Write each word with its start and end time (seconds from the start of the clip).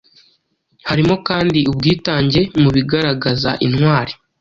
Harimo 0.89 1.15
kandi 1.27 1.59
ubwitange 1.71 2.41
mu 2.61 2.69
bigaragaza 2.75 3.49
intwari, 3.65 4.13